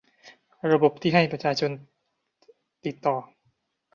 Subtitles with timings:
[0.71, 1.71] ระบบที่ให้ประชาชน
[2.85, 3.15] ติดต่อ